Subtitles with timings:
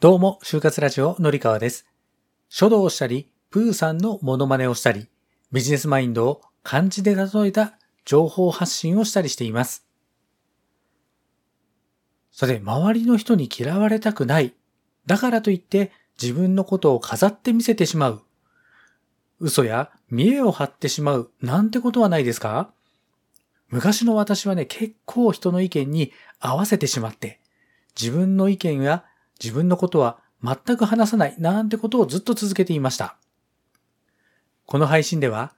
[0.00, 1.86] どうも、就活ラジオのりかわです。
[2.48, 5.08] 書道をしたり、プーさんのモノマネをしたり、
[5.52, 7.74] ビジネスマインドを漢字で例えた
[8.06, 9.86] 情報発信をしたりしています。
[12.32, 14.54] それ、周りの人に嫌われたくない。
[15.04, 18.22] だからといって自分のことを飾ってみせてしまう。
[19.38, 22.72] 嘘や見栄を張ってしまうなんてことはないですか？
[23.68, 27.38] 昔の私はね、結構人の意見に合わせてしまって、
[28.00, 29.04] 自分の意見や
[29.42, 33.16] 自分のことは全く話さないなんてことをずっと続けていました。
[34.66, 35.52] この配信では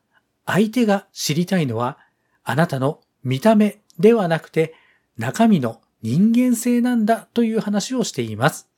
[0.47, 1.99] 相手が知りたいのは
[2.45, 4.75] あなたの見た目ではなくて
[5.19, 8.69] 中身の人間性なんだという話をしています。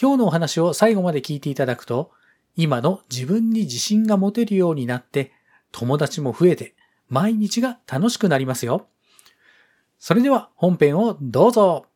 [0.00, 2.10] 今日のお話を最後まで聞いていただくと
[2.56, 5.32] 今の自分に自信が持てるようになって
[5.72, 6.74] 友達も増えて
[7.08, 8.86] 毎日が楽しくなりますよ。
[9.98, 11.86] それでは本編をどうぞ。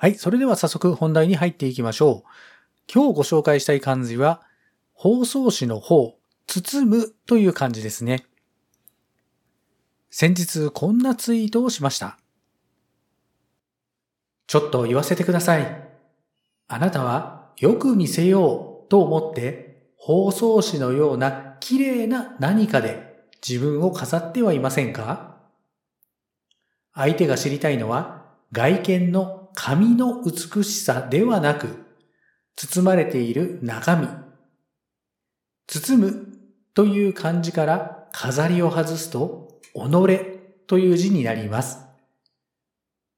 [0.00, 0.14] はい。
[0.14, 2.30] それでは早速本題に入っていきましょう。
[2.92, 4.42] 今日ご紹介したい漢字は、
[4.92, 8.24] 包装紙の方、包むという漢字ですね。
[10.08, 12.16] 先日こんなツイートをしました。
[14.46, 15.88] ちょっと言わせてください。
[16.68, 25.38] あなたはよく見せようと思って包装紙のような綺麗な何かで自分を飾ってはいませんか？
[26.94, 31.84] 相手が知りたいのは外見の紙の美しさではなく、
[32.54, 34.06] 包まれている中身。
[35.66, 36.28] 包む
[36.74, 40.20] という漢字から飾りを外すと、己
[40.68, 41.80] という字になります。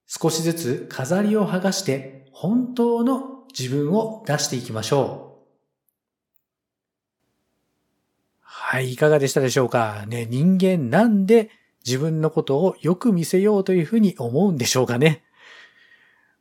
[0.07, 5.51] 少しずつ飾りを剥がして本当の自分を出していきましょう。
[8.41, 10.07] はい、いかがでしたでしょうか？
[10.09, 11.51] ね、人間なんで
[11.85, 15.23] 自分のことをよく見せようというふうに思うんでしょうかね？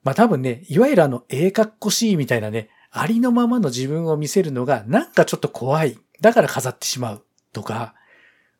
[0.03, 5.97] まあ多分ね、いわゆるあの、ええかっこしいみたいなね、ありのままの自分を見せるのがなんかちょっと怖い。
[6.21, 7.25] だから飾ってしまう。
[7.53, 7.95] とか、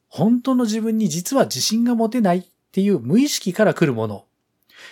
[0.08, 4.26] 本当の自分に実は自信が持てないっていう無意識から来るもの。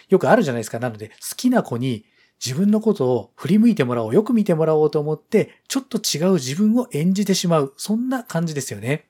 [0.10, 0.80] よくあるじゃないですか。
[0.80, 2.06] なので、好きな子に
[2.44, 7.74] 自分のことを振り向いてもらおう、よく見てもらおうと思って、ちょっと違う自分を演じてしまう。
[7.78, 9.08] そんな感じですよね。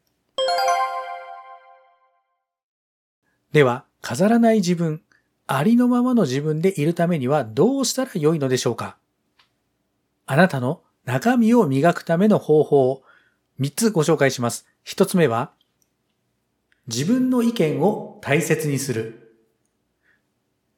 [3.51, 5.01] では、飾らない自分、
[5.47, 8.97] ありのままの自分でいるためにはどうしたらよいのでしょうか？
[10.25, 13.03] あなたの中身を磨くための方法を
[13.61, 14.67] 3つご紹介します。
[14.85, 15.51] 1つ目は、
[16.87, 19.37] 自分の意見を大切にする。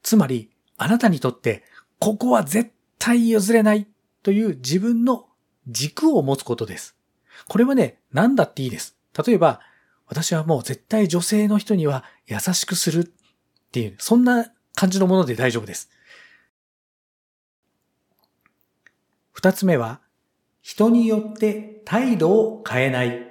[0.03, 1.63] つまり、あなたにとって、
[1.97, 3.87] ここは絶対譲れない
[4.21, 5.25] という自分の
[5.67, 6.95] 軸を持つことです。
[7.47, 8.95] これはね、何だっていいです。
[9.25, 9.61] 例えば、
[10.05, 15.89] 私はもう絶対女性の人には優しくするっていう、そんな感じのもので大丈夫です。
[19.33, 19.99] 二つ目は、
[20.61, 23.29] 人によって態度を変えない。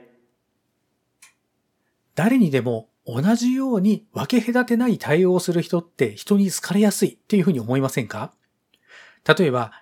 [2.15, 8.35] 誰にでも同じように分け隔てない対応をする人って人に好かれやすいっていうふうに思いませんか？
[9.25, 9.73] 例えば、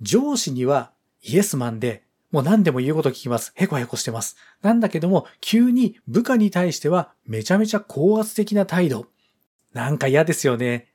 [0.00, 0.90] 上司には
[1.22, 2.02] イエスマンで
[2.32, 3.52] もう何でも言うこと聞きます。
[3.54, 4.36] へこへこしてます。
[4.60, 9.06] なんだけども、急に部下に対してはめちゃめちゃ高圧的な態度。
[9.72, 10.88] なんか嫌ですよね。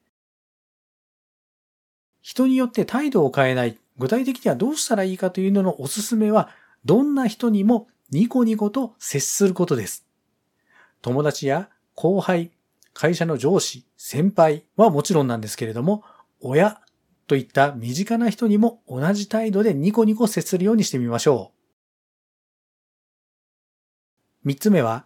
[2.22, 3.78] 人によって態度を変えない。
[3.98, 6.50] 具体的にはどうしたらいいかというののおすすめは、
[6.86, 10.06] どんな人にもニコニコと接することです。
[11.02, 12.52] 友達や後輩、
[12.94, 16.04] 会社の上司、先輩はもちろんなんですけれども、
[16.40, 16.82] 親
[17.28, 21.52] といった身近な人にも同じ態度でニコニコ接するようにしてみましょ
[24.44, 24.48] う。
[24.48, 25.06] 三つ目は、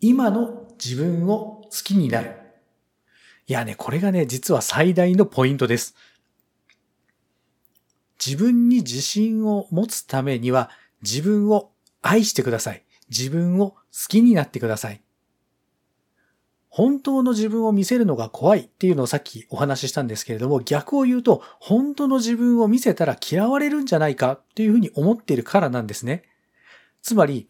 [0.00, 2.34] 今の自分を好きになる。
[3.46, 5.94] いやね、これがね、実は最大のポイントです。
[8.24, 10.70] 自分に自信を持つためには
[11.02, 11.70] 自分を
[12.02, 12.84] 愛してください。
[13.08, 15.02] 自分を好きになってください。
[16.68, 26.24] 本当の自分を見せるのが怖いっていうのをさっきお話ししたんですけれども、逆を言うと、本当の自分を見せたら嫌われるんじゃないかっていうふうに思っているからなんですね。
[27.02, 27.48] つまり、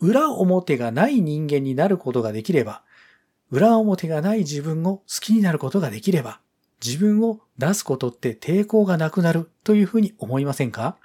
[0.00, 2.82] 裏表がない人間になることができれば、
[3.50, 6.40] 裏表がない自分を好きになることができれば、
[6.84, 10.96] 自分を出すことって抵抗がなくなるというふうに思いませんか？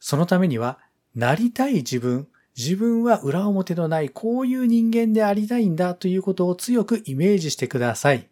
[0.00, 0.78] そのためには、
[1.14, 8.28] なりたい自分、自分は裏表のないこういう人間でありたいんだということを強くイメージしてください。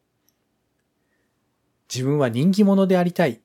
[1.93, 3.41] 自分は人気者でありたい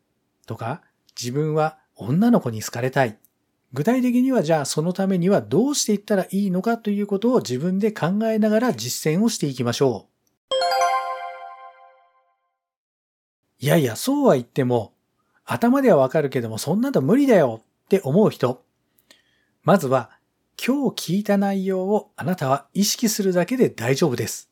[0.45, 0.81] とか、
[1.15, 3.17] 自分は女の子に好かれたい。
[3.73, 10.16] 具体的にはじゃあそのためにはどうしていったらいいのかということを自分で考えながら実践をしていきましょう。
[13.59, 14.93] いやいや、そうは言っても、
[15.45, 18.63] 頭ではわかるけども、そんなの無理だよって思う人。
[19.63, 20.11] まずは、
[20.63, 24.51] 今日聞いた内容をあなたは意識するだけで大丈夫です。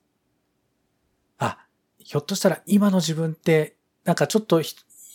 [1.38, 1.66] あ、
[1.98, 4.62] ひょっとしたら今の自分って、なんかちょっと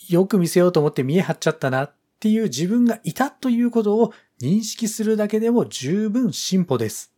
[0.08, 7.14] よく見せようと思って見え張っちゃったなっていう自分がいたということを認識するだけでも十分進歩です。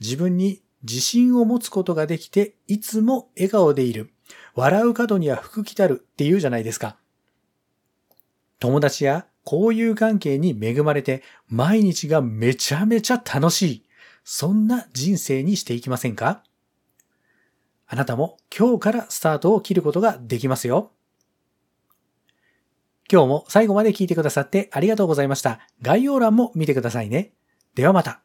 [0.00, 4.12] 自分に自信を持つことができて、いつも笑顔でいる。
[4.54, 6.96] 笑う角には福来たるって言うじゃないですか。
[8.58, 13.84] 友達や交友関係に恵まれて、毎日がめちゃめちゃ楽しい。
[14.24, 16.44] そんな人生にしていきませんか？
[17.88, 20.92] あなたも今日からスタートを切ることができますよ。
[23.10, 25.60] 今日も最後まで聞いてくださってありがとうございました。
[25.82, 27.32] 概要欄も見てくださいね。
[27.74, 28.22] ではまた。